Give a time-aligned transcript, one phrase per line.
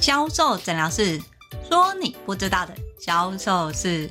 [0.00, 1.20] 销售诊疗室
[1.68, 4.10] 说你不知道的销售事。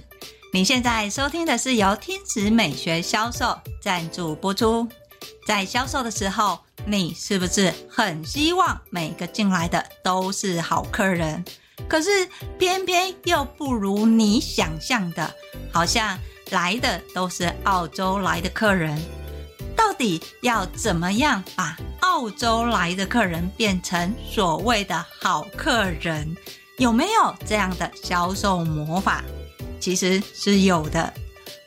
[0.54, 4.88] 你现在收听的是由天使美学销售赞助播出。
[5.48, 11.43] 在销售的时候，你是不是很希望每个进来的都是好客人？
[11.88, 12.29] 可是
[12.59, 15.33] 偏偏又不如你想象的，
[15.71, 16.19] 好像
[16.51, 19.01] 来的都是澳洲来的客人。
[19.80, 26.36] 到底要怎么样把澳洲来的客人变成所谓的好客人？
[26.77, 29.23] 有没有这样的销售魔法？
[29.80, 31.13] 其实是有的。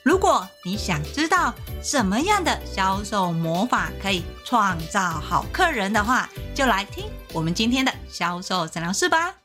[0.02, 9.41] 如果你想知道什么样的销售魔法可以创造好客人的话，就来听我们今天的销售诊疗室吧。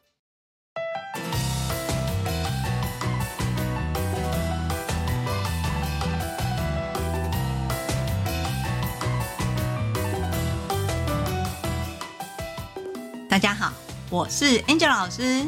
[14.10, 15.46] 我是 Angel 老师。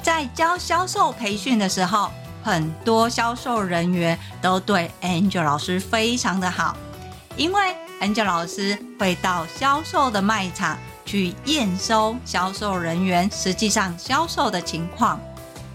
[0.00, 2.08] 在教销售培训的时候，
[2.44, 6.76] 很多销售人员都对 Angel 老师非常的好，
[7.36, 15.20] 因为 Angel 老师会到销售的卖场去验收销售人员实际上销售的情况。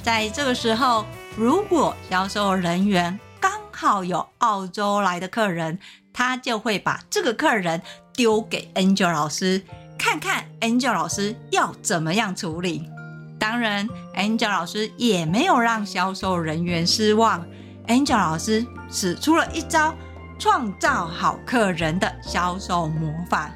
[0.02, 5.78] 在这个时候，如果销售人员刚好有澳洲来的客人，
[6.14, 7.82] 他就会把这个客人
[8.14, 9.62] 丢给 Angel 老师。
[10.00, 12.90] 看看 Angel 老师要怎么样处理。
[13.38, 17.46] 当然，Angel 老师也没有让销售人员失望。
[17.88, 19.94] Angel 老师使出了一招
[20.40, 23.52] 创造好客人的销售魔法。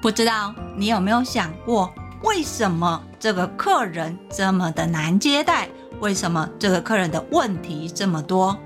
[0.00, 5.68] 不知道你有没有想过，为什么这个客人这么的难接待？
[6.00, 8.58] 为什么这个客人的问题这么多？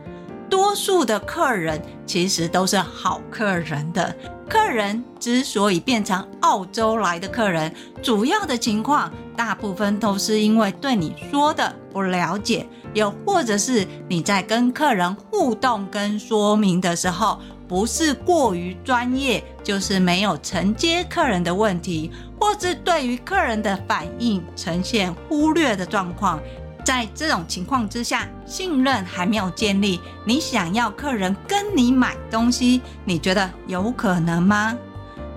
[0.48, 4.16] 多数的客人其实都是好客人的。
[4.48, 26.40] 客人之所以变成澳洲来的客人，主要的情况大部分都是因为对你说的不了解，又或者是你在跟客人互动跟说明的时候，不是过于专业，就是没有承接客人的问题，或是对于客人的反应呈现忽略的状况。
[26.86, 34.72] 在这种情况之下，信任还没有建立，你想要客人跟你买东西，你觉得有可能吗？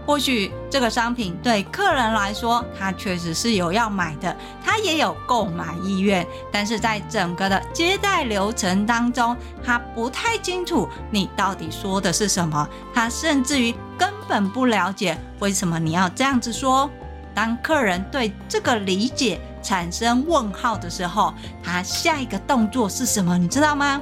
[0.06, 16.88] 或许这个商品对客人来说，他确实是有要买的，他也有购买意愿，但是在整个的接待流程当中，他不太清楚你到底说的是什么，他甚至于根本不了解为什么你要这样子说。
[17.34, 23.38] 当客人对这个理解产生问号的时候，他下一个动作是什么？
[23.38, 24.02] 你知道吗？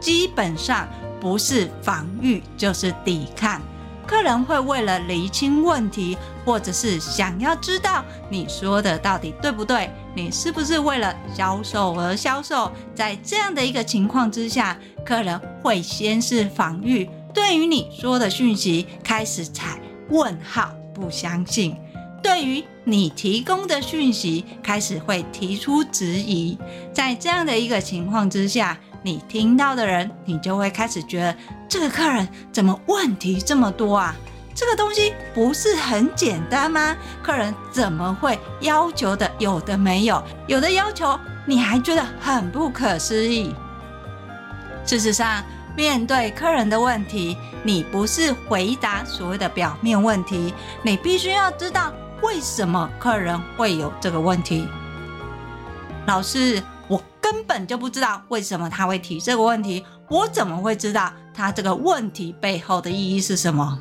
[0.00, 0.88] 基本上
[1.20, 3.60] 不是防御就是抵抗。
[4.06, 12.70] 客人会为了厘清问题，或者是想要知道你说的到底对不对，你是不是为了销售而销售？
[12.94, 19.80] 在这样的一个情况之下，客人会先是防御，对于你说的讯息开始采
[20.10, 21.76] 问号，不相信。
[22.22, 26.58] 对于你提供的讯息，开始会提出质疑。
[26.92, 31.36] 在这样的一个情况之下，你听到的人，你就会开始觉得
[31.68, 34.16] 这个客人怎么问题这么多啊？
[34.54, 36.96] 这个东西不是很简单吗？
[37.22, 43.54] 客人怎么会要求的有的没有，有的要求你还觉得很不可思议？
[44.84, 45.44] 事实上，
[45.76, 51.92] 面对客人的问题，你不是回答所谓的表面问题，你必须要知道。
[52.22, 54.66] 为什么客人会有这个问题？
[56.06, 63.78] 老师，我根本就不知道为什么他会提这个问题，我怎么会知道他这个问题背后的意义是什么？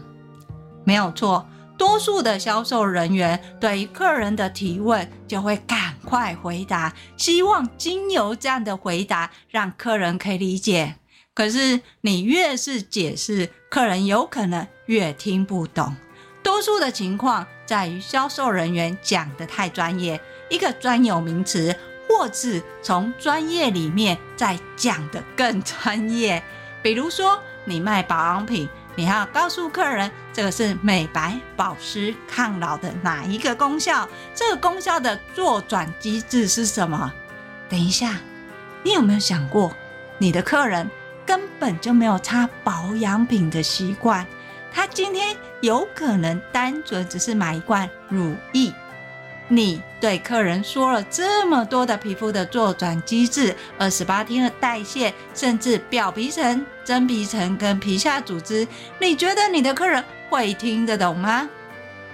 [0.83, 1.47] 没有错，
[1.77, 10.95] 多数的销售人员对于客人的提问就会赶快回答，希望经由这样的回答让客人可以理解。
[11.33, 15.95] 可是你越是解释，客人有可能越听不懂。
[16.45, 21.75] 多数的情况在于销售人员讲得太专业，一个专有名词，
[22.07, 26.43] 或是从专业里面再讲得更专业。
[26.83, 34.07] 比如说，你卖保养品，你要告诉客人这个是美白、保湿、抗老的哪一个功效？
[34.35, 37.11] 这个功效的作转机制是什么？
[37.67, 38.19] 等一下，
[38.83, 39.73] 你有没有想过，
[40.19, 40.87] 你的客人
[41.25, 44.23] 根本就没有擦保养品的习惯？
[44.75, 48.73] 他今天有可能单纯只是买一罐乳液，
[49.47, 58.67] 你对客人说了这么多的皮肤的作转机制，二十八天的代谢，甚至表皮层、真皮层跟皮下组织，
[58.99, 61.47] 你觉得你的客人会听得懂吗？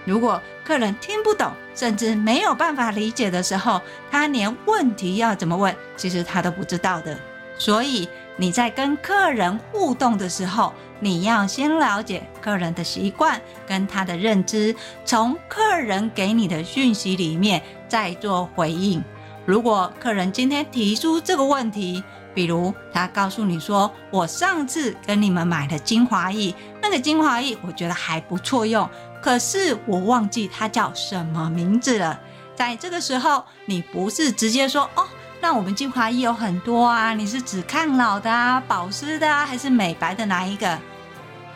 [0.05, 3.81] 如果客人听不懂，甚至没有办法理解的时候，
[4.11, 7.17] 他连问题要怎么问，其实他都不知道的。
[7.57, 14.75] 所以你在跟客人互动的时候，你要先了解客人的习惯跟他的认知，
[15.05, 19.03] 从客人给你的讯息里面再做回应。
[19.45, 28.89] 如果客人今天提出这个问题，比如他告诉你说：“我上次跟你们买的精华液，那个精华液我觉得还不错用，
[29.21, 32.19] 可是我忘记它叫什么名字了。”
[32.55, 35.07] 在这个时候，你不是直接说：“哦，
[35.41, 40.79] 那我们精华液有很多啊，你是指抗老的啊、保湿的啊，还是美白的哪一个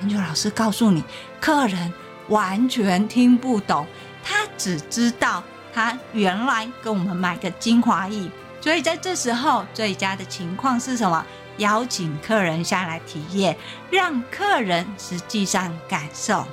[0.02, 1.04] ？”Angel 老师告诉你，
[1.40, 1.94] 客人
[2.28, 3.86] 完全听不懂，
[4.24, 5.44] 他只知道
[5.74, 8.30] 他原来跟我们买个精华液。
[8.60, 11.24] 所以在这时候，最佳的情况是什么？
[11.58, 13.56] 邀请客人下来体验，
[13.90, 16.46] 让客人实际上感受。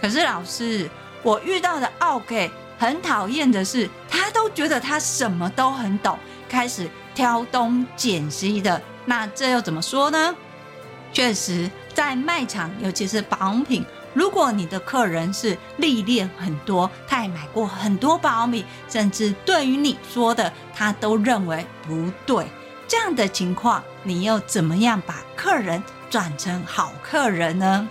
[0.00, 0.88] 可是老师，
[1.24, 2.48] 我遇到的奥客
[2.78, 6.16] 很讨厌的是，他都觉得他什么都很懂，
[6.48, 8.80] 开始挑东拣西的。
[9.04, 10.34] 那这又怎么说呢？
[11.12, 13.84] 确实，在卖场，尤其是保养品。
[14.14, 22.46] 如果你的客人是历练很多，他也买过很多保养品，甚至对于你说的他都认为不对，
[22.86, 27.88] 这样的情况，你又怎么样把客人转成好客人呢？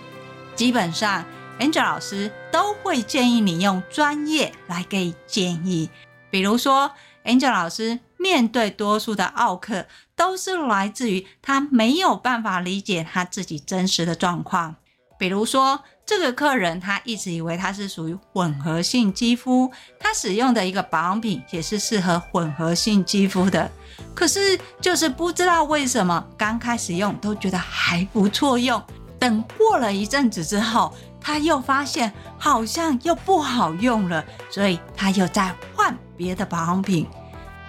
[0.54, 1.24] 基本上
[1.58, 5.90] ，Angel 老师都会建议你用专业来给建议。
[6.30, 6.90] 比如说
[7.24, 14.76] ，Angel 老师面对多数的奥客，都是来自于他没有办法理解他自己真实的状况。
[15.18, 23.68] 比如说，这个客人他一直以为他是属于混合性肌肤，他使用的一个保养品也是适合混合性肌肤的。
[24.14, 28.80] 可是就是不知道为什么刚开始用都觉得还不错用，
[29.18, 37.06] 等过了一阵子之后，他又发现好像又不好用了，所以他又在换别的保养品。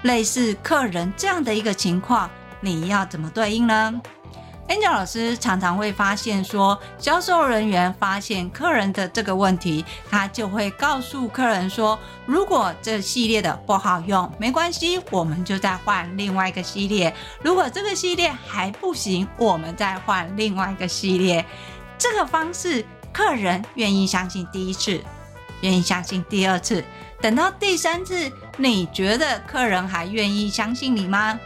[0.03, 2.29] 类似客人这样的一个情况，
[2.61, 4.01] 你要怎么对应呢
[4.69, 11.97] ？Angel 老师常常会发现说，销售人员发现客人的这个问题，他就会告诉客人说，
[12.27, 17.11] 如果这系列的不好用，没关系，我们就再换另外一个系列。
[17.41, 21.43] 如果这个系列还不行，我们再换另外一个系列。
[21.97, 25.01] 这个方式，客人愿意相信第一次，
[25.61, 26.83] 愿意相信第二次，
[27.21, 31.39] 等到第三次，你觉得客人还愿意相信你吗？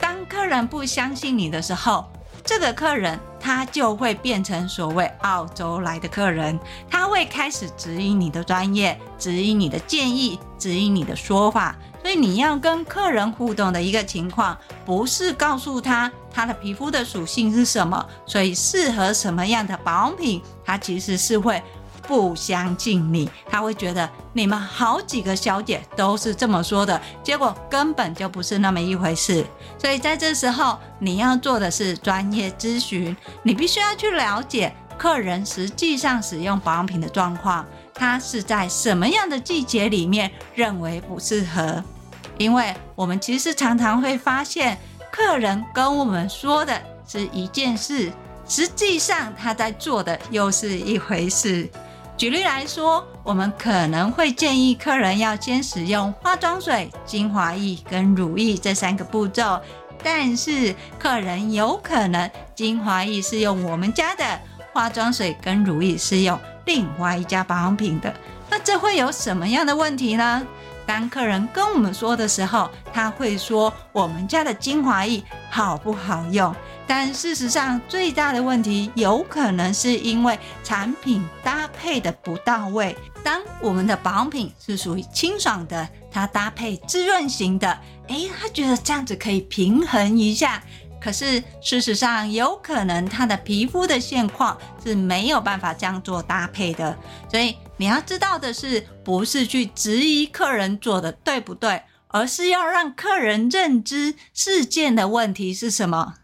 [0.00, 2.10] 当客人不相信你的时候，
[2.48, 6.58] 这个客人他就会变成所谓澳洲来的客人，
[6.88, 11.76] 他会开始指引你的专业，指引你的建议，指引你的说法。
[12.00, 14.56] 所以你要跟客人互动的一个情况，
[14.86, 21.62] 不是告诉他他的皮肤的属性是什么，所以适合什么样的保养品，他其实是会。
[22.08, 29.44] 不相信你，他会觉得你们好几个小姐都是这么说的，结果根本就不是那么一回事。
[29.78, 37.62] 所以在这时候，你要做的是专业咨询，你必须要去了解客人实际上使用保养品的状况，
[37.92, 41.84] 他是在什么样的季节里面认为不适合。
[42.38, 44.78] 因为我们其实常常会发现，
[45.12, 48.10] 客人跟我们说的是一件事，
[48.48, 51.68] 实际上他在做的又是一回事。
[52.18, 59.60] 举例来说，我们可能会建议客人要先使用化妆水、精华液跟乳液这三个步骤，
[60.02, 64.24] 但是客人有可能精华液是用我们家的，
[64.72, 68.12] 化妆水跟乳液是用另外一家保养品的，
[68.50, 70.44] 那这会有什么样的问题呢？
[70.84, 76.52] 当客人跟我们说的时候，他会说我们家的精华液好不好用？
[76.88, 82.96] 但事实上，最大的问题有可能是因为产品搭配的不到位。
[83.22, 90.62] 当我们的保养品是属于清爽的，它搭配滋润型的，诶，他觉得这样子可以平衡一下。
[90.98, 96.96] 可是事实上，有可能他的皮肤的现况是没有办法这样做搭配的。
[97.30, 106.14] 所以你要知道的是，不是去质疑客人做的对不对，而是要让客人认知事件的问题是什么。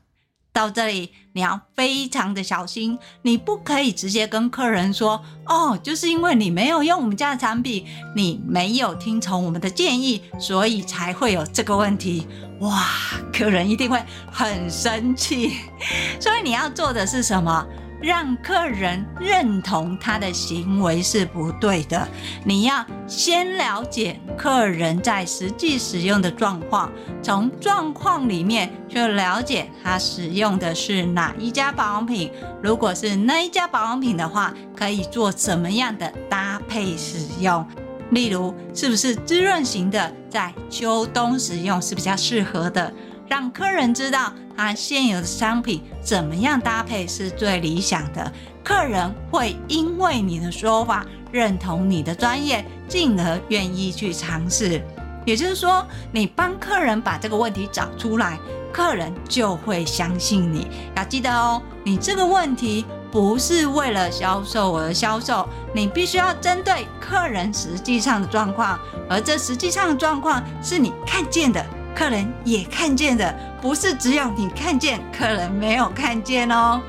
[0.54, 7.84] 到这里，你要非常的小心，你不可以直接跟客人说：“哦，就是因为你没有用我们家的产品，
[8.14, 12.28] 你没有听从我们的建议，所以才会有这个问题。”
[12.62, 12.86] 哇，
[13.32, 15.56] 客人一定会很生气。
[16.20, 17.66] 所以你要做的是什么？
[18.04, 22.06] 让客人认同他的行为是不对的，
[22.44, 26.92] 你要先了解客人在实际使用的状况，
[27.22, 32.30] 从状况里面去了解他使用的是哪一家保养品。
[32.62, 37.66] 如果是那一家保养品的话，可以做怎么样的搭配使用？
[38.10, 42.92] 例如，是不是滋润型的在秋冬使用是比较适合的？
[43.26, 48.32] 让客人知道他现有的商品怎么样搭配是最理想的。
[48.62, 54.82] 客人会因为你的说法认同你的专业，进而愿意去尝试。
[55.26, 58.38] 也就是说，你帮客人把这个问题找出来，
[58.72, 60.66] 客人就会相信你。
[60.94, 76.80] 要记得哦，你这个问题不是为了销售而销售，你必须要针对客人实际上的状况，而这实际上的状况是你看见的，客人也看见的，不是只有你看见，客人没有看见哦。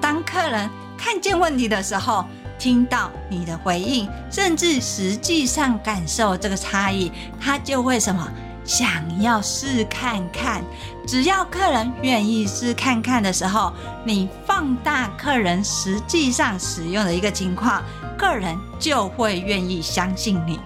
[0.00, 2.26] 当客人看见问题的时候，
[2.58, 8.30] 听到你的回应，甚至实际上感受这个差异，他就会什么
[8.62, 10.62] 想要试看看。
[11.06, 13.72] 只要客人愿意试看看的时候，
[14.04, 17.82] 你放大客人实际上使用的一个情况，
[18.18, 20.60] 客人就会愿意相信你。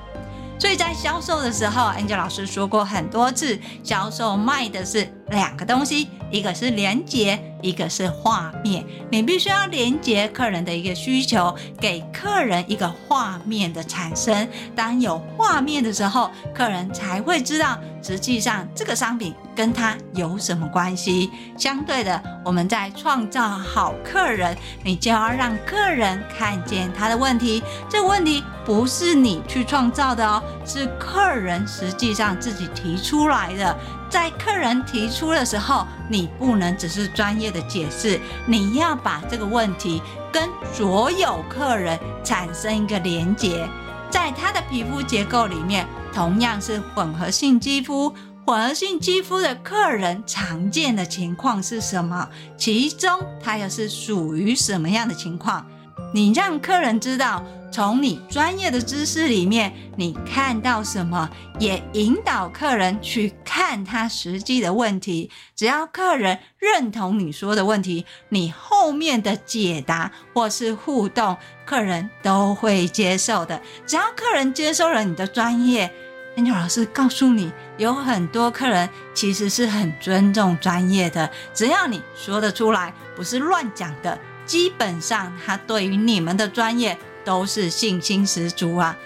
[0.58, 8.84] 所以在销售的时候，Angel 老师说过很多次，销售卖的是两个东西，一个是连接，一个是画面。
[9.10, 14.48] 你必须要连接客人的一个需求，给客人一个画面的产生。
[14.74, 21.30] 当有画面的时候，客人才会知道，实际上这个商品跟他有什么关系。
[21.58, 27.62] 相对的，我们在创造好客人，你就要让客人看见他的问题。
[27.90, 30.42] 这个问题不是你去创造的哦。
[30.64, 33.76] 是客人实际上自己提出来的，
[34.08, 40.00] 在客人提出的时候，你不能只是专业的解释，你要把这个问题
[40.32, 43.68] 跟所有客人产生一个连结。
[44.10, 52.28] 在他的皮肤结构里面，同样是混合性肌肤，混合性肌肤的客人常见的情况是什么？
[52.56, 55.66] 其中它又是属于什么样的情况？
[56.14, 57.42] 你让客人知道。
[57.76, 61.28] 从你专业的知识里面，你看到什么，
[61.58, 65.30] 也引导客人去看他实际的问题。
[65.54, 73.60] 只要客人认同你说的问题，你后面的解答或是互动，客人都会接受的。
[73.86, 75.92] 只要客人接受了你的专业
[76.38, 81.30] ，Angel 老师告诉你，有很多客人其实是很尊重专业的。
[81.52, 86.96] 只要你说得出来，不是乱讲的，基本上他对于你们的专业。
[87.26, 88.96] 都是信心十足啊！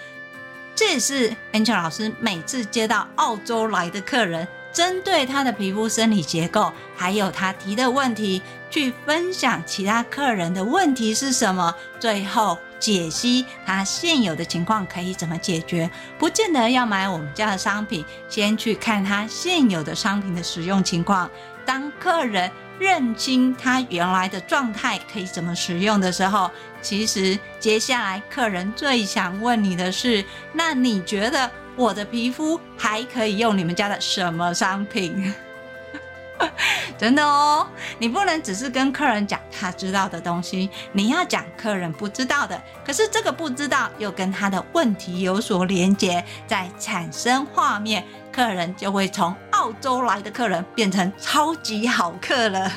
[0.76, 15.90] 这也是 Angel 老师每次接到澳洲来的客人，针对他的皮肤生理结构，还有他提的问题，去分享其他客人的问题是什么，最后解析他现有的情况可以怎么解决。
[16.18, 21.30] 不见得要买我们家的商品，先去看他现有的商品的使用情况。
[21.64, 22.50] 当客人
[22.80, 35.32] 认清他原来的状态可以怎么使用的时候，其实接下来客人最想问你的是：那你觉得我的皮肤还可以用你们家的什么商品？
[36.96, 37.68] 真的哦，
[37.98, 42.58] 你不能只是跟客人讲他知道的东西，你要讲客人不知道的。
[42.82, 49.36] 可是这个不知道又跟他的问题有所连接，再产生画面，客人就会从。
[49.60, 52.72] 澳洲来的客人变成超级好客了。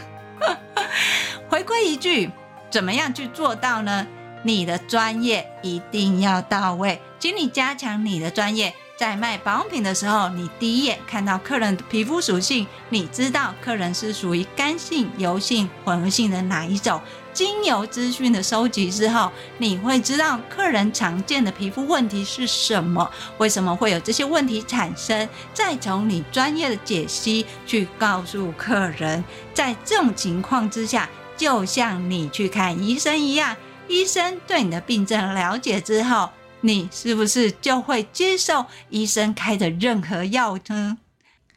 [1.50, 2.30] 回归一句，
[2.70, 4.06] 怎么样去做到呢？
[4.42, 8.74] 你的专业一定要到位，请你加强你的专业。
[8.96, 17.02] 在卖保养品的时候，你第一眼看到客人的皮肤属性，你知道客人是属于干性、油性、混合性的哪一种？
[17.34, 23.10] 经由资讯的收集之后，你会知道客人常见的皮肤问题是什么，
[23.40, 29.24] 为什么会有这些问题产生，再从你专业的解析去告诉客人。
[29.52, 33.58] 在这种情况之下，就像你去看医生一样，
[33.88, 36.30] 医生对你的病症了解之后，
[36.66, 40.98] 你是不是就会接受医生开的任何药呢？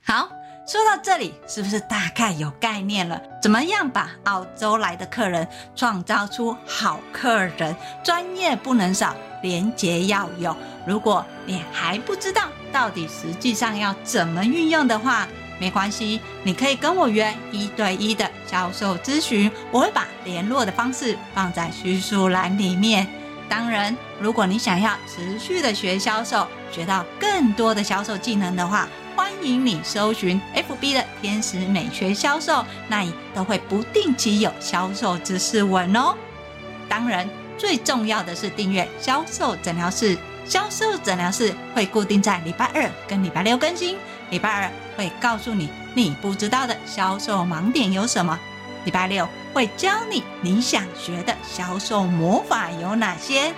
[0.04, 0.28] 好。
[0.68, 3.22] 说到这里，是不是大概有概念了？
[3.40, 5.46] 怎么样把澳洲来的客人
[5.76, 7.76] 创造出好客人？
[8.02, 10.56] 专业不能少，廉洁要有。
[10.84, 15.28] 如果你还不知道到底实际上要怎么运用的话，
[15.60, 23.06] 没关系，你可以跟我约一对一的销售咨询，我会把联络的方式放在叙述栏里面。
[23.48, 36.14] 当然，如果你想要持续的学销售，学到更多的销售技能的话，欢迎你搜寻 FB 的天使美学销售，那里都会不定期有销售知识文哦。
[36.88, 40.16] 当然，最重要的是订阅销售诊疗室。
[40.44, 43.96] 销售诊疗室会固定在礼拜二跟礼拜六更新。
[44.30, 48.38] 礼拜二会告诉你你不知道的销售盲点有什么，
[48.84, 53.54] 礼拜六会教你你想学的销售魔法有哪些。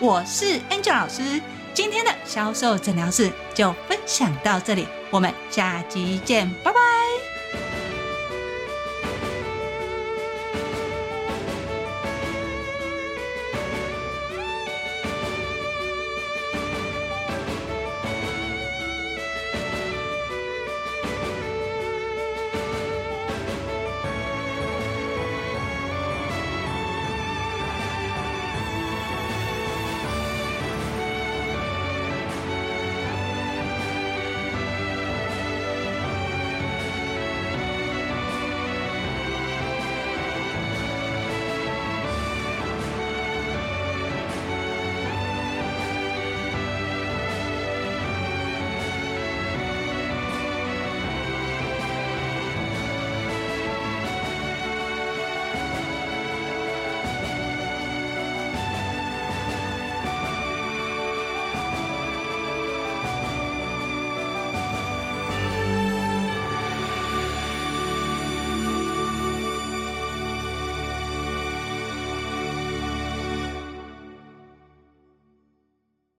[0.00, 1.40] 我是 Angel 老师。
[1.72, 6.80] 今天的销售诊疗室就分享到这里，我们下期见，拜拜。